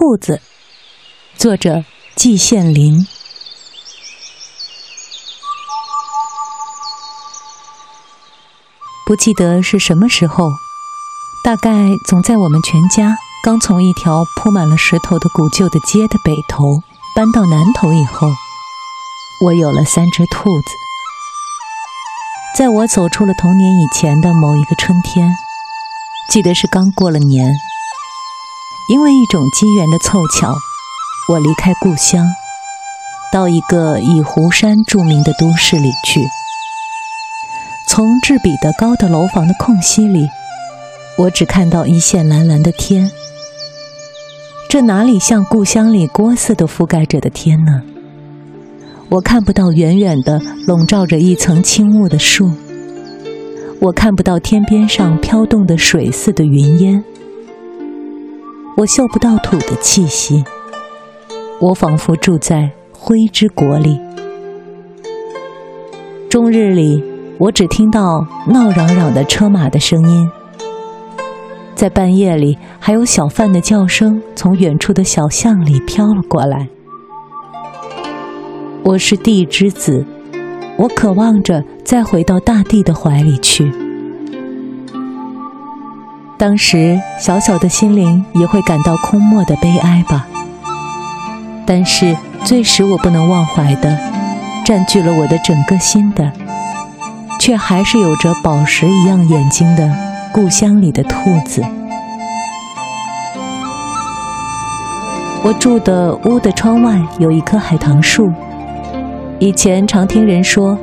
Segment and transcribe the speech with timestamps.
[0.00, 0.40] 兔子，
[1.36, 1.84] 作者
[2.16, 3.06] 季羡林。
[9.06, 10.48] 不记得是什么时候，
[11.44, 16.82] 大概总在我们全家刚从一条铺满了石头的古旧的街的北头
[17.14, 18.26] 搬到南头以后，
[19.44, 20.70] 我有了三只兔子。
[22.56, 25.30] 在我走出了童年以前的某一个春天，
[26.30, 27.52] 记得是刚过了年。
[28.90, 30.52] 因为一种机缘的凑巧，
[31.28, 32.26] 我离开故乡，
[33.32, 36.20] 到一个以湖山著名的都市里去。
[37.86, 40.28] 从质比的高的楼房的空隙里，
[41.16, 43.08] 我只看到一线蓝蓝的天。
[44.68, 47.82] 这哪里像故乡里锅似的覆盖着的天呢？
[49.08, 52.50] 我看不到远远的笼罩着一层轻雾的树，
[53.80, 57.04] 我看不到天边上飘动的水似的云烟。
[58.76, 60.42] 我嗅不到土的气息，
[61.60, 64.00] 我仿佛住在灰之国里。
[66.30, 67.02] 终日里，
[67.36, 70.30] 我只听到闹嚷嚷的车马的声音，
[71.74, 76.68] 在半夜里，还有小贩的叫声从远处的小巷里飘了过来。
[78.82, 80.06] 我是地之子，
[80.78, 83.89] 我渴望着再回到大地的怀里去。
[86.40, 90.26] 当时小小的心灵也会感到空漠的悲哀吧。
[91.66, 93.98] 但是最使我不能忘怀的，
[94.64, 96.32] 占据了我的整个心的，
[97.38, 99.94] 却还是有着宝石一样眼睛的
[100.32, 101.62] 故乡里的兔子。
[105.44, 108.32] 我住的屋的窗外有一棵海棠树，
[109.38, 110.78] 以前常听人说，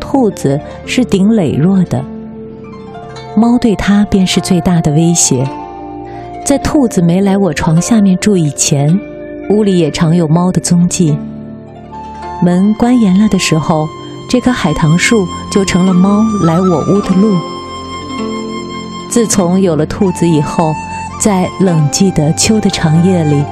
[0.00, 2.04] 兔子是顶羸弱的。
[3.36, 5.48] 猫对它便是最大的威胁。
[6.44, 8.98] 在兔子没来我床下面住以前，
[9.50, 11.18] 屋里也常有猫的踪迹。
[12.42, 13.88] 门关严了的时候，
[14.28, 17.36] 这棵海棠树就成了猫来我屋的路。
[19.08, 20.74] 自从有了兔子以后，
[21.18, 23.42] 在冷寂的秋的长夜里，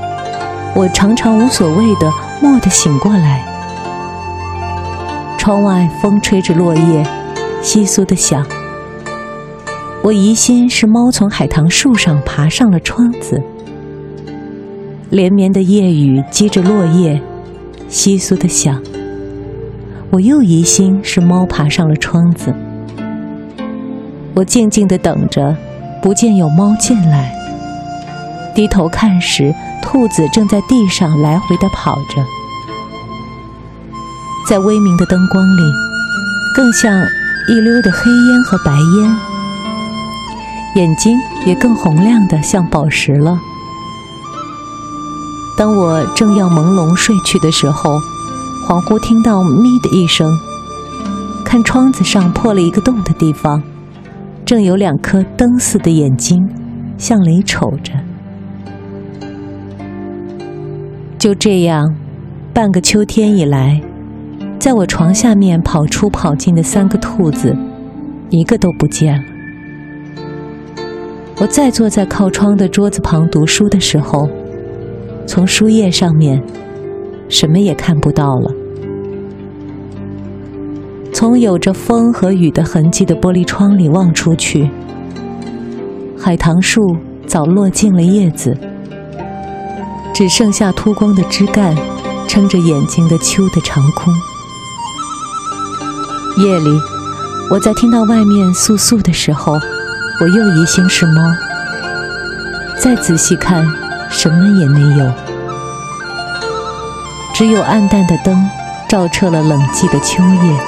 [0.74, 3.42] 我常常无所谓的蓦地醒过来。
[5.38, 7.04] 窗外风吹着落叶，
[7.62, 8.46] 窸窣的响。
[10.02, 13.40] 我疑心是猫从海棠树上爬上了窗子，
[15.10, 17.22] 连绵的夜雨击着落叶，
[17.88, 18.82] 窸窣的响。
[20.10, 22.52] 我又疑心是猫爬上了窗子。
[24.34, 25.56] 我静静的等着，
[26.02, 27.32] 不见有猫进来。
[28.56, 32.24] 低头看时，兔子正在地上来回的跑着，
[34.48, 35.62] 在微明的灯光里，
[36.56, 36.92] 更像
[37.48, 39.31] 一溜的黑烟和白烟。
[40.74, 43.38] 眼睛也更洪亮的像宝石了。
[45.56, 48.00] 当我正要朦胧睡去的时候，
[48.66, 50.26] 恍惚听到“咪”的一声，
[51.44, 53.62] 看窗子上破了一个洞的地方，
[54.46, 56.48] 正有两颗灯似的眼睛
[56.96, 57.92] 向里瞅着。
[61.18, 61.94] 就这样，
[62.54, 63.80] 半个秋天以来，
[64.58, 67.54] 在我床下面跑出跑进的三个兔子，
[68.30, 69.31] 一个都不见了。
[71.42, 74.28] 我再坐在靠窗的桌子旁读书的时候，
[75.26, 76.40] 从书页上面
[77.28, 78.52] 什么也看不到了。
[81.12, 84.70] 从有着风和雨的痕迹的玻璃窗里望出去，
[86.16, 86.80] 海棠树
[87.26, 88.56] 早落尽了叶子，
[90.14, 91.76] 只剩下秃光的枝干
[92.28, 94.14] 撑着眼睛的秋的长空。
[96.44, 96.70] 夜里，
[97.50, 99.58] 我在听到外面簌簌的时候。
[100.20, 101.20] 我又疑心是猫。
[102.78, 103.66] 再仔细看，
[104.10, 105.12] 什么也没有，
[107.34, 108.48] 只有暗淡的灯
[108.88, 110.60] 照彻了冷寂的秋夜。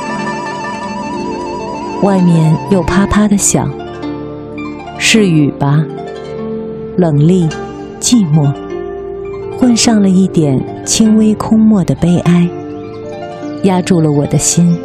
[2.03, 3.71] 外面又啪啪的响，
[4.99, 5.85] 是雨吧？
[6.97, 7.49] 冷厉、
[8.01, 8.53] 寂寞，
[9.59, 12.49] 混上了一点轻微空漠的悲哀，
[13.63, 14.79] 压住了我的心。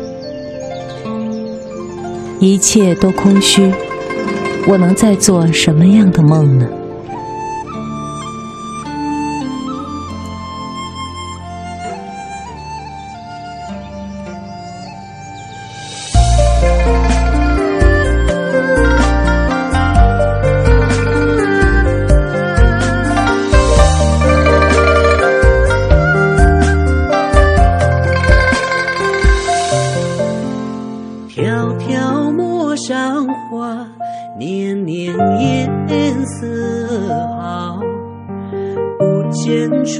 [2.39, 3.71] 一切都空虚，
[4.67, 6.78] 我能再做什么样的梦呢？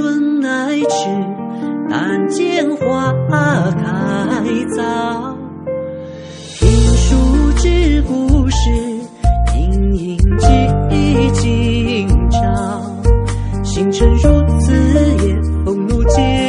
[0.10, 1.08] 春来迟，
[1.88, 4.44] 但见花开
[4.76, 5.38] 早。
[6.58, 8.58] 听书知故事，
[9.56, 12.40] 隐隐记今朝。
[13.64, 14.74] 星辰如此
[15.28, 16.49] 夜，风露皆。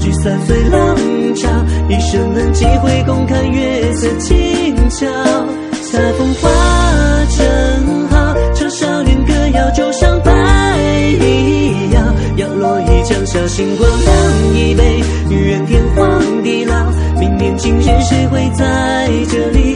[0.00, 0.96] 聚散随浪
[1.34, 1.48] 潮，
[1.88, 6.48] 一生能几回共看月色轻悄，恰逢花
[7.36, 10.32] 正好，唱少年歌谣，就像白
[11.20, 12.00] 衣摇，
[12.36, 16.74] 摇落一江小星光，酿一杯，愿天荒地老，
[17.18, 19.69] 明年今日谁会在这里？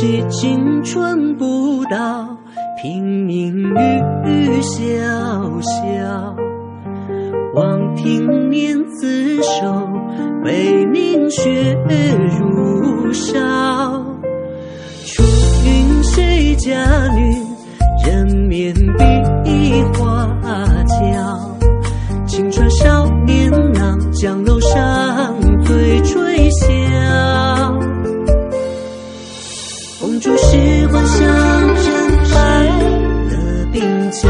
[0.00, 2.38] 惜青春不到，
[2.80, 3.74] 平明玉
[4.28, 4.80] 雨潇
[5.60, 6.36] 潇。
[7.52, 9.88] 望平年自守，
[10.44, 11.74] 悲鸣雪
[12.38, 13.34] 如烧。
[15.04, 15.24] 出
[15.66, 17.47] 云谁家女？
[31.08, 31.86] 霜染
[32.30, 32.36] 白
[33.28, 33.32] 了
[33.72, 33.76] 鬓
[34.10, 34.28] 角，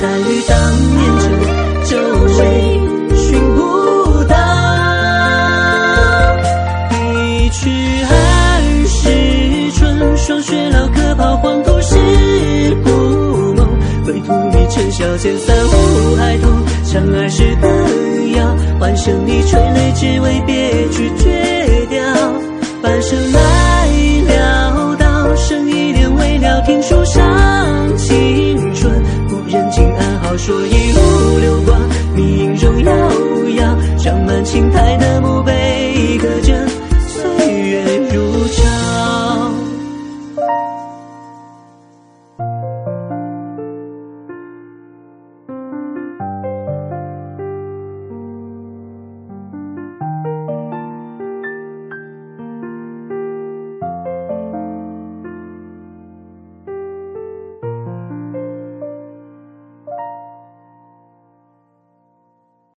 [0.00, 0.50] 再与当
[0.96, 1.24] 年酒，
[1.84, 1.92] 酒
[2.28, 2.38] 追
[3.16, 3.60] 寻不
[4.24, 4.34] 到。
[6.90, 6.96] 一
[7.50, 7.60] 去
[8.08, 8.10] 二
[8.86, 9.00] 十
[9.78, 9.80] 春，
[10.16, 11.94] 霜雪老客抛，黄土是
[12.82, 12.90] 故
[13.54, 13.60] 梦。
[14.04, 16.50] 归途已尘嚣渐散，雾霭中，
[16.84, 17.62] 长安是天
[18.34, 18.38] 涯。
[18.80, 21.51] 万声里垂泪，只为别去绝。
[22.82, 23.88] 半生来
[24.26, 28.92] 潦倒，剩一点未了，听书上青春，
[29.28, 31.80] 故人尽安好，说一路流光，
[32.16, 32.92] 命影荣耀
[33.36, 36.61] 无，长满青苔的墓碑，刻着。